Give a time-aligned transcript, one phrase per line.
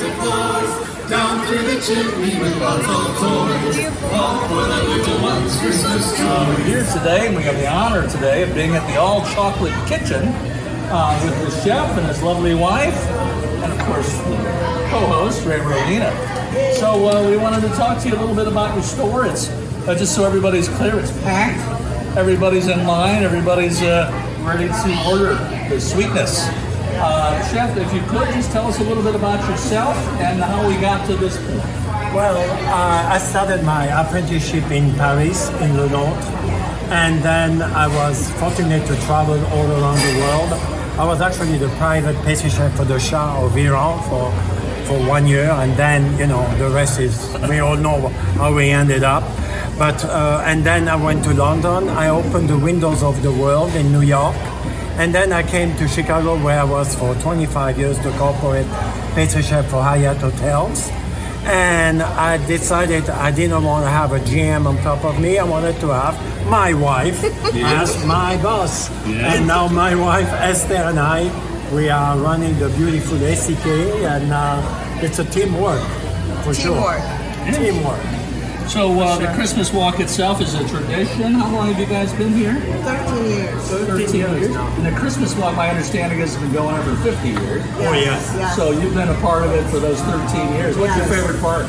[0.00, 2.62] down through the chimney with.
[4.12, 6.54] All for the little ones' Christmas joy.
[6.64, 10.28] here today, and we have the honor today of being at the All Chocolate Kitchen
[10.90, 12.96] uh, with the chef and his lovely wife,
[13.62, 14.36] and of course the
[14.90, 16.12] co-host Ray Rogina.
[16.76, 19.26] So uh, we wanted to talk to you a little bit about your store.
[19.26, 19.48] It's
[19.86, 22.16] uh, just so everybody's clear, it's packed.
[22.16, 23.22] Everybody's in line.
[23.22, 24.10] Everybody's uh,
[24.42, 25.34] ready to order
[25.68, 26.48] the sweetness.
[27.02, 30.68] Uh, chef, if you could just tell us a little bit about yourself and how
[30.68, 31.64] we got to this point.
[32.12, 32.36] Well,
[32.68, 36.24] uh, I started my apprenticeship in Paris, in Le Nôtre,
[36.90, 40.52] and then I was fortunate to travel all around the world.
[40.98, 44.30] I was actually the private pastry chef for the Shah of Iran for
[44.84, 47.14] for one year, and then you know the rest is
[47.48, 49.22] we all know how we ended up.
[49.78, 51.88] But uh, and then I went to London.
[51.88, 54.36] I opened the windows of the world in New York,
[55.00, 58.66] and then I came to Chicago, where I was for 25 years the corporate
[59.14, 60.90] pastry chef for Hyatt Hotels.
[61.44, 65.38] And I decided I didn't want to have a GM on top of me.
[65.38, 66.14] I wanted to have
[66.50, 68.90] my wife as my boss.
[69.06, 71.22] And now my wife Esther and I,
[71.74, 73.66] we are running the beautiful SEK,
[74.04, 75.80] and uh, it's a teamwork
[76.44, 77.00] for Teamwork.
[77.00, 77.54] sure.
[77.54, 78.19] Teamwork.
[78.70, 81.32] So uh, the Christmas walk itself is a tradition.
[81.32, 82.54] How long have you guys been here?
[82.54, 83.68] 13 years.
[83.68, 84.56] 13 years.
[84.56, 87.64] And the Christmas walk, my understanding is, has been going on for 50 years.
[87.66, 88.32] Oh, yes.
[88.36, 88.54] yes.
[88.54, 90.78] So you've been a part of it for those 13 years.
[90.78, 91.64] What's your favorite part?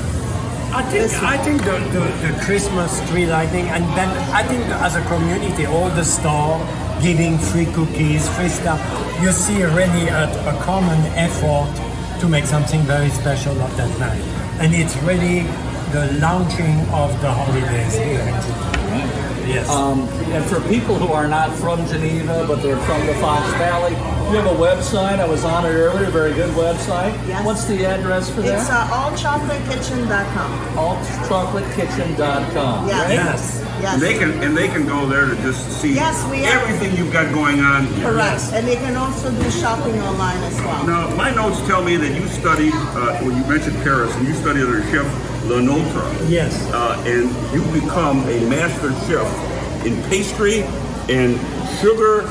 [0.73, 4.95] I think I think the, the, the Christmas tree lighting and then I think as
[4.95, 6.61] a community all the store
[7.01, 8.79] giving free cookies, free stuff.
[9.23, 11.73] You see really a, a common effort
[12.21, 14.21] to make something very special of that night.
[14.61, 15.49] And it's really
[15.91, 19.31] the launching of the holidays here in Geneva.
[19.45, 19.69] Yes.
[19.69, 23.95] Um, and for people who are not from Geneva, but they're from the Fox Valley,
[24.31, 25.19] you have a website.
[25.19, 26.09] I was on it earlier.
[26.09, 27.11] Very good website.
[27.27, 27.45] Yes.
[27.45, 28.89] What's the address for It's that?
[28.91, 30.75] uh, allchocolatekitchen.com.
[30.75, 32.87] AltChocolateKitchen.com.
[32.87, 33.07] Yes.
[33.07, 33.13] Right?
[33.13, 33.57] yes.
[33.81, 33.93] Yes.
[33.95, 37.11] And they can and they can go there to just see Yes, we everything you've
[37.11, 37.87] got going on.
[37.87, 38.11] here.
[38.11, 38.43] Correct.
[38.53, 40.85] And they can also do shopping online as well.
[40.85, 44.33] Now, my notes tell me that you studied uh, when you mentioned Paris, and you
[44.35, 45.05] studied under Chef
[45.45, 46.29] Lenotre.
[46.29, 46.55] Yes.
[46.71, 49.27] Uh, and you become a master chef
[49.85, 50.61] in pastry
[51.09, 51.39] and
[51.79, 52.27] sugar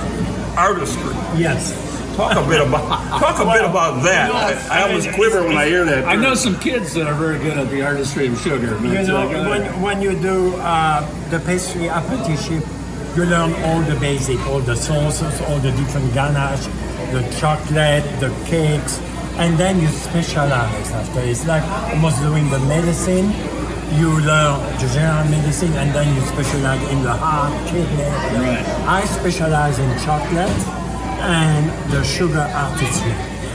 [0.57, 1.15] artistry.
[1.37, 1.73] Yes.
[2.21, 4.31] Talk a bit about talk a bit about that.
[4.31, 6.05] I, I always quiver when I hear that.
[6.05, 8.77] I know some kids that are very good at the artistry of sugar.
[8.85, 9.49] You know, uh, go ahead.
[9.49, 11.01] when, when you do uh,
[11.31, 12.63] the pastry apprenticeship,
[13.17, 16.67] you learn all the basic, all the sauces, all the different ganache,
[17.17, 19.01] the chocolate, the cakes,
[19.41, 21.21] and then you specialize after.
[21.21, 23.33] It's like almost doing the medicine.
[23.97, 28.05] You learn the general medicine, and then you specialize in the heart, kidney.
[28.05, 28.67] Right.
[28.87, 30.80] I specialize in chocolate
[31.21, 33.13] and the sugar artistry.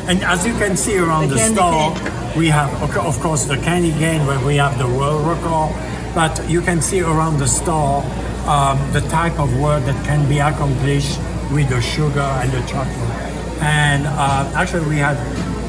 [0.08, 2.38] And as you can see around The the, store, cane.
[2.38, 5.74] we have, of course, the candy cane where we have the world record,
[6.14, 8.04] but you can see around the store
[8.48, 11.18] um, the type of work that can be accomplished
[11.52, 13.22] with the sugar and the chocolate.
[13.62, 15.18] And uh, actually, we had,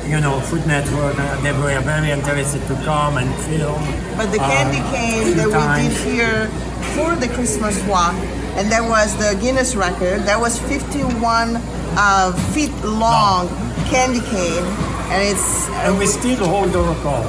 [0.07, 3.81] you know, Food Network, uh, they were very interested to come and film.
[4.19, 6.49] But the candy uh, cane that we did here
[6.95, 8.15] for the Christmas walk,
[8.59, 10.21] and that was the Guinness record.
[10.29, 11.57] That was 51
[11.97, 13.49] uh, feet long
[13.91, 14.65] candy cane,
[15.13, 17.27] and it's And we still hold the record.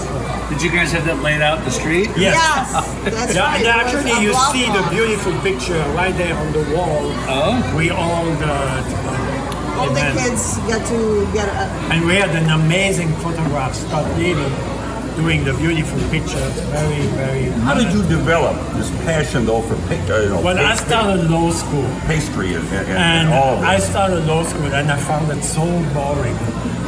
[0.50, 2.08] Did you guys have that laid out in the street?
[2.16, 2.34] Yes.
[2.36, 3.58] yes, that's Yeah, right.
[3.60, 7.04] and actually, you block see the beautiful picture right there on the wall.
[7.28, 7.76] Oh.
[7.78, 8.56] We all the
[9.78, 14.42] All the kids get to get a, and we had an amazing photograph, Scott Levy,
[15.18, 16.54] doing the beautiful pictures.
[16.78, 17.46] Very, very.
[17.66, 21.30] How did you develop this passion though for pa- uh, you know, Well, I started
[21.30, 24.98] law school, pastry and, and, and and all of I started law school, and I
[24.98, 26.38] found it so boring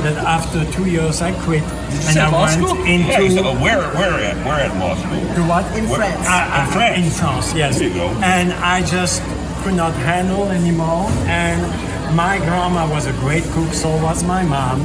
[0.06, 2.78] that after two years I quit, and say I law went school?
[2.86, 5.20] into Yeah, so where where at where at law school?
[5.36, 6.28] to what in What- France.
[6.28, 6.98] I- I- France.
[7.06, 7.80] In France, yes.
[7.80, 8.08] There you go.
[8.24, 9.22] And I just
[9.64, 11.10] could not handle anymore.
[11.28, 11.60] And
[12.16, 14.82] my grandma was a great cook, so was my mom.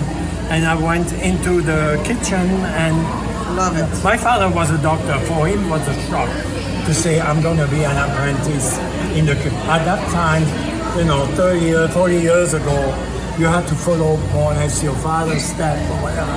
[0.51, 2.47] And I went into the kitchen
[2.85, 2.97] and
[3.55, 4.05] Love it.
[4.05, 5.19] my father was a doctor.
[5.27, 6.29] For him, it was a shock
[6.87, 8.77] to say, I'm going to be an apprentice
[9.17, 9.55] in the kitchen.
[9.71, 10.43] At that time,
[10.99, 12.77] you know, 30 years, 40 years ago,
[13.39, 16.33] you had to follow more or less your father's step or whatever.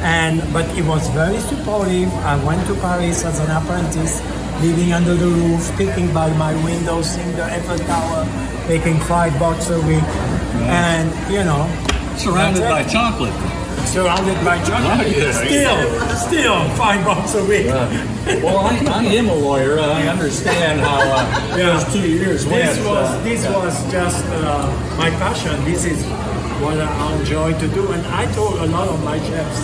[0.00, 2.12] And but he was very supportive.
[2.24, 4.20] I went to Paris as an apprentice,
[4.62, 8.24] living under the roof, picking by my window, seeing the Eiffel Tower,
[8.68, 10.04] making five bucks a week,
[10.68, 11.68] and you know,
[12.16, 13.34] Surrounded by chocolate.
[13.94, 14.58] Surrounded by.
[14.58, 15.30] Oh, yeah.
[15.30, 15.78] Still,
[16.26, 17.66] still five bucks a week.
[18.42, 19.78] Well, I, I am a lawyer.
[19.78, 21.78] I understand how uh, Yeah.
[21.78, 22.74] those two years went.
[22.74, 24.66] This was uh, this was just uh,
[24.98, 25.54] my passion.
[25.64, 26.02] This is
[26.60, 29.60] what I enjoy to do, and I told a lot of my chefs,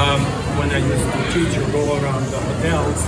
[0.00, 0.20] um,
[0.58, 3.04] when I used to teach or go around the hotels.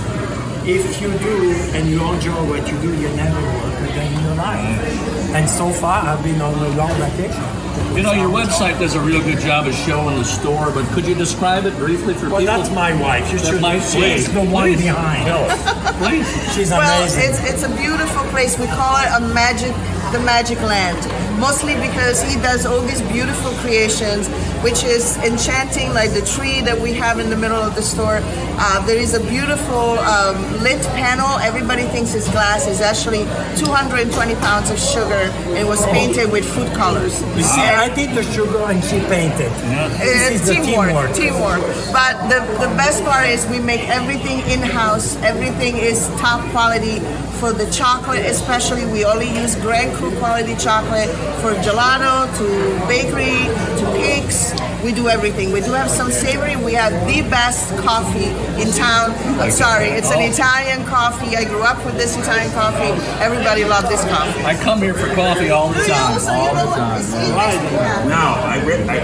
[0.63, 1.37] If you do
[1.73, 3.41] and you enjoy what you do, you never
[3.81, 5.31] work again in your life.
[5.35, 7.43] And so far, I've been on a long vacation.
[7.95, 11.05] You know, your website does a real good job of showing the store, but could
[11.05, 12.57] you describe it briefly for Well, people?
[12.57, 13.31] that's my wife.
[13.31, 14.31] You that should might She's see?
[14.31, 15.25] the one Please, behind.
[15.27, 15.97] tell us.
[15.97, 16.53] Please.
[16.55, 17.23] She's Well, amazing.
[17.29, 18.57] it's it's a beautiful place.
[18.57, 19.73] We call it a magic,
[20.13, 20.99] the magic land.
[21.39, 24.27] Mostly because he does all these beautiful creations,
[24.63, 28.19] which is enchanting, like the tree that we have in the middle of the store.
[28.23, 31.39] Uh, there is a beautiful um, lit panel.
[31.39, 32.67] Everybody thinks it's glass.
[32.67, 33.23] It's actually
[33.71, 35.31] 220 pounds of sugar.
[35.55, 37.21] It was painted with food colors.
[37.37, 39.47] you see, I did the sugar and she painted.
[39.95, 41.61] This It's is uh, the teamwork, teamwork.
[41.95, 45.15] But the, the best part is we make everything in house.
[45.23, 46.99] Everything is top quality.
[47.39, 51.09] For the chocolate, especially, we only use Grand Cru quality chocolate.
[51.41, 53.47] For gelato, to bakery,
[53.79, 54.51] to cakes,
[54.83, 55.51] we do everything.
[55.51, 56.55] We do have some savory.
[56.55, 58.29] We have the best coffee
[58.61, 59.11] in town.
[59.39, 60.29] I'm sorry, it's an oh.
[60.31, 61.35] Italian coffee.
[61.35, 62.91] I grew up with this Italian coffee.
[63.23, 64.43] Everybody loves this coffee.
[64.43, 66.19] I come here for coffee all the time.
[66.19, 66.99] So All the time.
[66.99, 67.53] It's- it's- Right.
[67.71, 68.05] yeah.
[68.07, 68.97] Now, I read, I,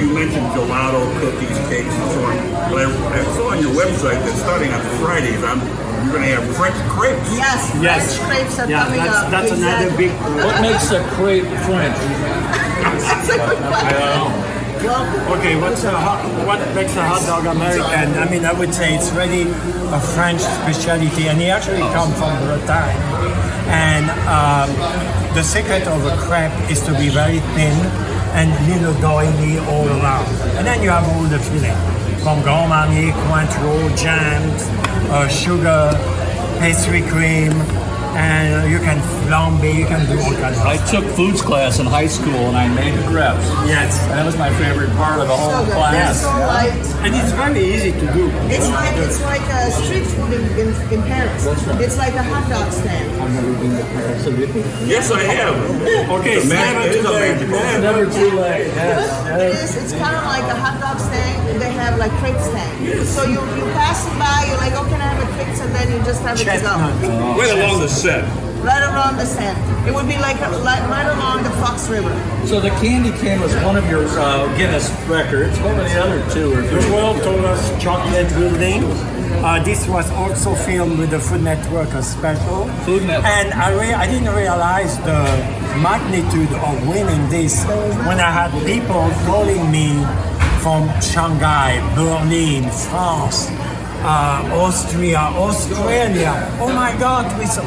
[0.00, 2.36] you, you mentioned gelato, cookies, cakes, and so on.
[2.70, 5.60] But I, I saw on your website that starting on Fridays, I'm,
[6.04, 7.28] you're going to have French crepes.
[7.36, 8.16] Yes, Yes.
[8.16, 9.30] French crepes are Yeah, coming that's, up.
[9.30, 10.08] that's another Exactly.
[10.08, 10.44] big.
[10.46, 11.98] What makes a crepe French?
[14.78, 18.14] Okay, what's a hot, what makes a hot dog American?
[18.14, 19.42] I mean, I would say it's really
[19.90, 22.94] a French specialty, and it actually comes from Bretagne.
[23.66, 24.70] And um,
[25.34, 27.74] the secret of a crepe is to be very thin
[28.38, 30.28] and little doily all around.
[30.54, 31.74] And then you have all the filling
[32.22, 34.62] from Grand Marnier, Cointreau, jams,
[35.10, 35.90] uh, sugar,
[36.60, 37.50] pastry cream,
[38.18, 41.78] and uh, you can flambe, you can do all kinds of I took foods class
[41.78, 43.46] in high school and I made the crepes.
[43.70, 44.02] Yes.
[44.02, 46.16] And that was my favorite part of the whole So class.
[46.16, 46.97] It's so light.
[47.04, 48.28] And it's very easy to do.
[48.50, 51.44] It's like it's like a street food in, in, in Paris.
[51.44, 51.80] That's right.
[51.80, 53.06] It's like a hot dog stand.
[53.22, 54.26] I've never been to Paris.
[54.88, 55.54] Yes, I have.
[56.18, 57.38] Okay, It's a it's never too late.
[57.38, 58.66] magical- Never Never too late.
[58.74, 59.08] Yes.
[59.28, 59.76] It is.
[59.82, 61.48] It's kind of like a hot dog stand.
[61.48, 63.06] and They have like crepe stand.
[63.06, 65.60] So you, you pass it by, you're like, oh, can I have a crepes?
[65.60, 67.00] And then you just have it to Chestnut.
[67.00, 67.38] go.
[67.38, 68.24] Right along the set.
[68.68, 69.56] Right around the stand.
[69.88, 72.12] It would be like, a, like right along the Fox River.
[72.46, 75.58] So the candy cane was one of your uh, Guinness records.
[75.60, 78.84] What were the other two or The world famous chocolate building.
[79.40, 82.68] Uh, this was also filmed with the Food Network a special.
[82.84, 83.24] Food Network.
[83.24, 85.22] And I, re- I didn't realize the
[85.80, 87.64] magnitude of winning this
[88.04, 90.04] when I had people calling me
[90.60, 93.48] from Shanghai, Berlin, France,
[94.02, 96.32] uh, Austria, Australia.
[96.60, 97.26] Oh my God!
[97.38, 97.62] We saw,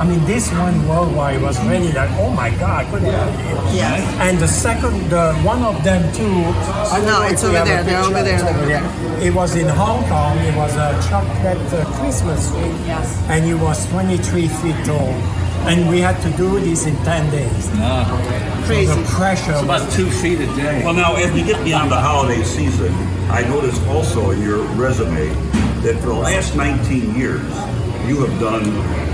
[0.00, 3.74] I mean, this one worldwide was really like, oh my God, couldn't believe.
[3.74, 4.22] Yeah.
[4.22, 6.24] And the second, the one of them too.
[6.26, 7.84] I don't No, know if it's we over have a there.
[7.84, 8.10] They're picture.
[8.10, 8.34] over there.
[8.34, 9.26] It's over there.
[9.26, 10.38] It was in Hong Kong.
[10.38, 12.74] It was a chocolate uh, Christmas tree.
[12.86, 13.06] Yes.
[13.28, 15.14] And it was 23 feet tall.
[15.66, 17.68] And we had to do this in 10 days.
[18.66, 18.86] Crazy.
[18.94, 19.52] The pressure.
[19.52, 20.84] It's about two feet a day.
[20.84, 22.92] Well, now, as we get beyond the holiday season,
[23.30, 25.30] I noticed also in your resume
[25.86, 27.46] that for the last 19 years,
[28.10, 28.64] you have done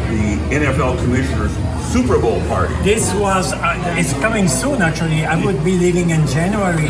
[0.09, 1.53] the NFL Commissioner's
[1.93, 2.73] Super Bowl party.
[2.83, 5.27] This was, uh, it's coming soon actually.
[5.27, 6.89] I would be leaving in January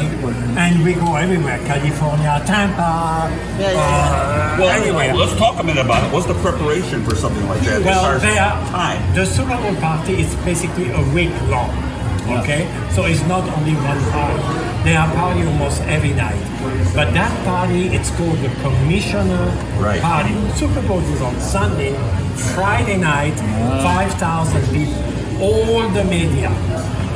[0.54, 3.26] and we go everywhere California, Tampa,
[3.58, 5.14] Yeah, yeah, uh, Well, anywhere.
[5.14, 6.12] let's talk a minute about it.
[6.12, 7.82] What's the preparation for something like that?
[7.82, 9.14] Well, far they are, time.
[9.16, 11.70] the Super Bowl party is basically a week long.
[12.38, 14.71] Okay, so it's not only one party.
[14.84, 16.40] They are party almost every night.
[16.94, 19.46] But that party, it's called the Commissioner
[19.78, 20.00] Right.
[20.02, 20.34] Party.
[20.56, 21.94] Super Bowl is on Sunday.
[22.54, 24.08] Friday night, ah.
[24.10, 24.98] 5,000 people.
[25.40, 26.50] All the media,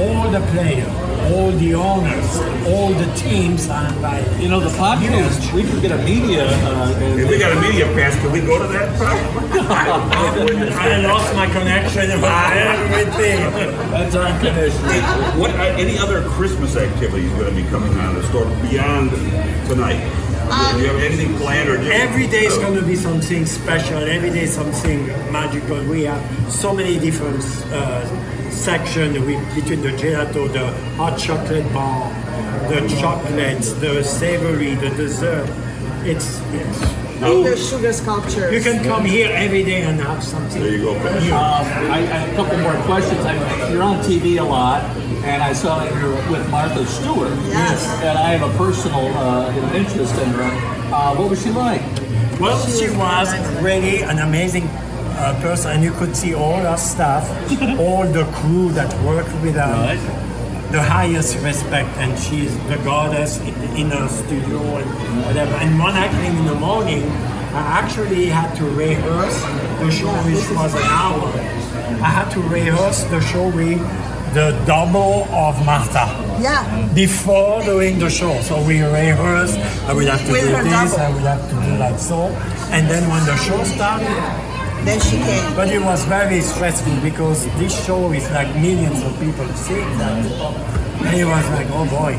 [0.01, 0.89] all the players,
[1.33, 2.37] all the owners,
[2.69, 4.41] all the teams are invited.
[4.41, 6.47] You know, the podcast, we could get a media.
[6.47, 8.89] Uh, If we got a media pass, can we go to that?
[9.69, 13.41] I lost my connection with everything.
[13.91, 15.41] that's unconditional.
[15.41, 19.11] what are any other Christmas activities going to be coming out of the store beyond
[19.69, 20.01] tonight?
[20.47, 23.99] Do you have anything planned or just Every day is going to be something special.
[23.99, 25.83] Every day something magical.
[25.87, 26.23] We have
[26.53, 28.05] so many different uh,
[28.57, 32.11] sections we, between the gelato, the hot chocolate bar,
[32.69, 35.49] the chocolates, the savory, the dessert.
[36.05, 36.83] It's, it's
[37.23, 38.53] And the sugar sculptures.
[38.53, 40.63] you can come here every day and have something.
[40.63, 40.95] There you go.
[40.97, 43.21] Um, I, I have a couple more questions.
[43.25, 44.83] I, you're on TV a lot,
[45.25, 47.31] and I saw that you're with Martha Stewart.
[47.49, 47.87] Yes.
[48.03, 50.51] And I have a personal uh, interest in her.
[50.95, 51.83] Uh, what was she like?
[52.41, 53.29] Well, she was
[53.63, 54.69] really an amazing
[55.17, 57.25] uh, person, and you could see all our staff,
[57.81, 59.97] all the crew that worked with her.
[60.73, 64.89] the highest respect, and she is the goddess in, in her studio and
[65.25, 65.55] whatever.
[65.63, 67.05] And one evening in the morning,
[67.55, 69.39] I actually had to rehearse
[69.81, 71.23] the show, which was an hour.
[72.03, 73.79] I had to rehearse the show with
[74.35, 76.05] the double of Martha
[76.43, 76.61] Yeah.
[76.95, 78.35] before doing the show.
[78.43, 79.57] So we rehearsed.
[79.89, 80.93] I would have to With do this.
[80.93, 80.99] double.
[81.01, 82.21] I would have to do like so.
[82.75, 84.13] And then when the show started,
[84.87, 85.55] Then she came.
[85.57, 90.25] but it was very stressful because this show is like millions of people seeing that.
[91.03, 92.15] And it was like, oh boy.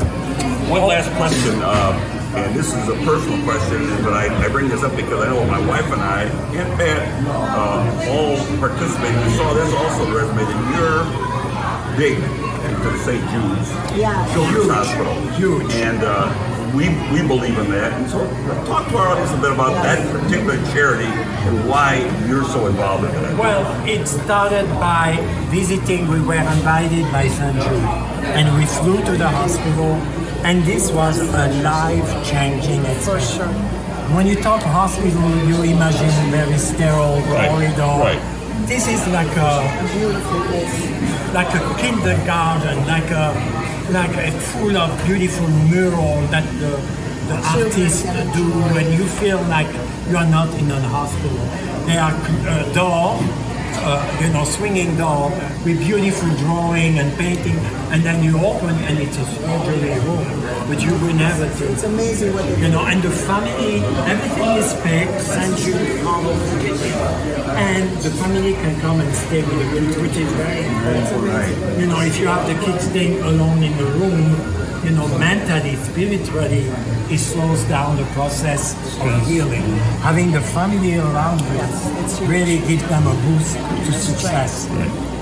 [0.68, 1.96] One last question, uh,
[2.36, 5.44] and this is a personal question, but I, I bring this up because I know
[5.46, 9.16] my wife and I and Pat uh, all participated.
[9.26, 12.18] We saw this also on the resume that you're big
[12.68, 13.24] into the St.
[13.32, 14.12] Jude's Yeah.
[14.34, 15.16] Children's Hospital.
[15.40, 15.72] Huge.
[15.72, 16.28] And uh,
[16.74, 17.92] we, we believe in that.
[17.92, 18.18] And so
[18.66, 21.96] talk to our audience a bit about that particular charity and why
[22.28, 23.36] you're so involved in it.
[23.38, 25.16] Well, it started by
[25.50, 26.08] visiting.
[26.08, 27.54] We were invited by St.
[27.54, 27.88] Jude,
[28.36, 29.94] and we flew to the hospital,
[30.44, 33.34] and this was a life-changing For experience.
[33.34, 33.46] sure.
[34.14, 37.82] When you talk hospital, you imagine very sterile Right, corridor.
[38.00, 38.20] right.
[38.66, 39.52] This is like a
[39.96, 41.34] Beautiful place.
[41.34, 43.32] like a kindergarten, like a
[43.90, 46.76] like a full of beautiful mural that the,
[47.28, 49.68] the artists do, and you feel like
[50.08, 51.38] you are not in a hospital.
[51.86, 53.16] There are uh, door,
[53.84, 55.30] uh, you know, swinging door
[55.64, 57.56] with beautiful drawing and painting,
[57.92, 60.24] and then you open and it's a surgery room,
[60.68, 61.72] but you will never think.
[61.72, 65.56] It's amazing what You know, and the family, everything is paid, St.
[65.58, 66.92] Jude covers everything.
[67.58, 71.80] And the family can come and stay with the kids, which is very important.
[71.80, 75.74] You know, if you have the kids staying alone in the room, you know, mentally,
[75.76, 76.70] spiritually,
[77.10, 79.62] it slows down the process of healing.
[80.00, 84.68] Having the family around you really gives them a boost to success.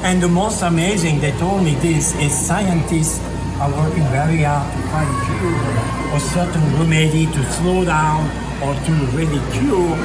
[0.02, 3.21] And the most amazing, they told me this, is scientists
[3.61, 8.26] are working very hard to find a cure or certain remedy to slow down
[8.62, 9.97] or to really cure.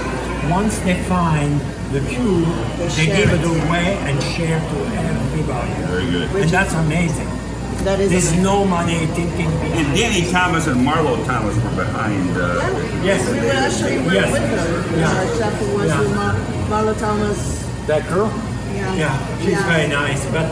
[0.49, 1.59] Once they find
[1.91, 2.45] the cure,
[2.77, 3.41] they, share give it.
[3.41, 5.71] it away and share to everybody.
[5.85, 6.29] Very good.
[6.43, 7.40] And that's amazing.
[7.83, 8.43] That is There's amazing.
[8.43, 9.97] no money thinking And.
[9.97, 12.29] Danny Thomas and Marlo Thomas were behind.
[12.37, 12.61] Uh,
[13.01, 13.25] Yes.
[13.27, 14.31] We were actually work Yes.
[14.31, 14.97] with her.
[14.99, 15.09] Yeah.
[15.17, 15.99] Our chef who was Yeah.
[15.99, 16.37] with Mar-
[16.69, 17.65] Marla Thomas.
[17.87, 18.29] That girl?
[18.75, 18.93] Yeah.
[18.95, 19.65] Yeah, she's Yeah.
[19.73, 20.45] very nice, but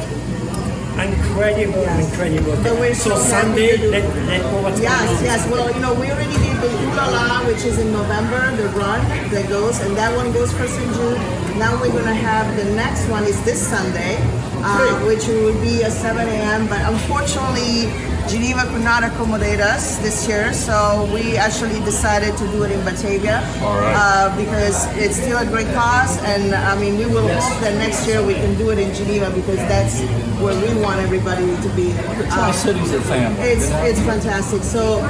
[0.97, 2.09] incredible, Yes.
[2.09, 2.55] incredible.
[2.63, 5.23] But we're so so happy Sunday, let, let go what's Yes, going on.
[5.23, 5.47] yes.
[5.51, 6.67] Well, you know, we already did the
[6.97, 8.99] Ulala, which is in November, the run
[9.31, 10.91] that goes, and that one goes for St.
[10.97, 11.21] Jude.
[11.59, 14.15] Now we're gonna have the next one is this Sunday,
[14.63, 16.67] uh, which will be at 7 a.m.
[16.69, 17.91] But unfortunately,
[18.29, 22.79] Geneva could not accommodate us this year, so we actually decided to do it in
[22.85, 23.43] Batavia.
[23.59, 23.91] Right.
[23.93, 28.07] Uh, because it's still a great cause, and I mean, we will hope that next
[28.07, 29.99] year we can do it in Geneva because that's
[30.39, 31.91] where we want everybody to be.
[32.31, 33.37] Uh, Cities are family.
[33.41, 34.63] it's it's fantastic.
[34.63, 35.01] So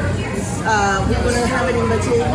[0.65, 2.25] uh, we're gonna have it in Batavia,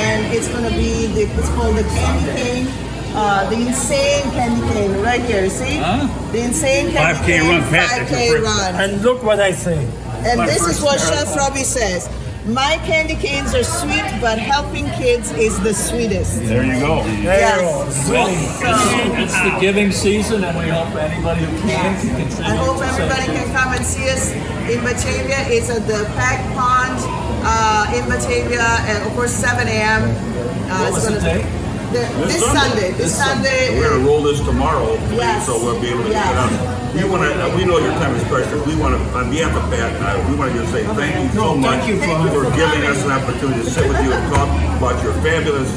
[0.00, 2.89] and it's gonna be the, it's called the Candy Cane.
[3.12, 5.48] Uh, the insane candy cane right here.
[5.50, 6.06] See Huh?
[6.32, 8.74] the insane candy 5K cane run, Pat, it's 5K a free- run.
[8.76, 9.78] And look what I say.
[10.24, 11.26] And My this is what marathon.
[11.26, 12.08] Chef Roby says.
[12.46, 16.40] My candy canes are sweet, but helping kids is the sweetest.
[16.46, 17.02] there you go.
[17.04, 17.56] There Yes.
[17.60, 18.12] you go.
[18.12, 19.22] Well, Really.
[19.22, 22.42] it's, it's the giving season, and we hope anybody who can can.
[22.44, 24.32] I hope everybody can come and see us
[24.72, 25.44] in Batavia.
[25.52, 26.96] It's at the Pack Pond
[27.44, 30.02] uh, in Batavia, and of course 7 a.m.
[30.04, 31.44] Uh, What was the gonna- date?
[31.90, 32.90] The, this, Sunday.
[32.92, 33.76] This Sunday.
[33.78, 35.46] We're gonna roll this tomorrow, Yes.
[35.46, 36.22] so we'll be able to Yes.
[36.22, 36.94] get it out.
[36.94, 37.56] We want to.
[37.56, 38.64] We know your time is precious.
[38.66, 41.14] We want to, on behalf of Pat, and I, we want to just say thank
[41.18, 43.88] you so No, much thank you for- for for giving us an opportunity to sit
[43.88, 45.70] with you and talk about your fabulous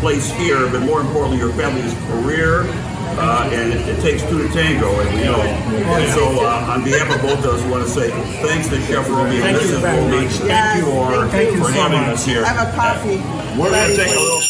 [0.00, 2.66] place here, but more importantly, your family's career.
[3.18, 5.40] Uh, and it, it takes two to tango, and we know.
[5.40, 8.10] And so, uh, on behalf of both of us, we want to say
[8.44, 9.80] thanks to Chef Roby and Thank you Mrs.
[9.80, 10.36] very Roby much.
[10.36, 12.10] for, Yes, for thank you so having much.
[12.10, 12.44] us here.
[12.44, 13.16] Have a coffee.
[13.58, 14.42] We're going to take a little.